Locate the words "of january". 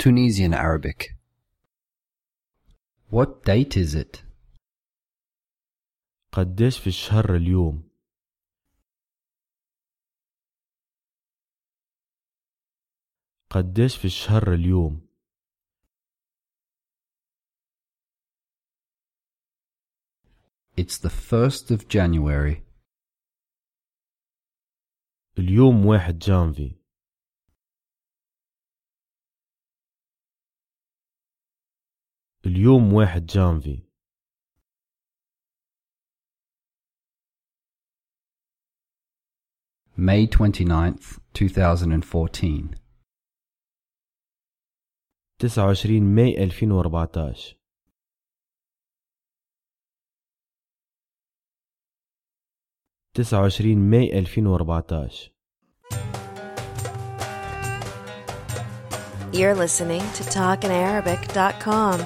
21.70-22.62